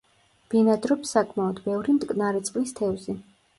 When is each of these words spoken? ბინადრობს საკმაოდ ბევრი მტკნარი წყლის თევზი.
ბინადრობს 0.53 1.11
საკმაოდ 1.17 1.63
ბევრი 1.69 1.97
მტკნარი 1.99 2.43
წყლის 2.51 2.77
თევზი. 2.83 3.19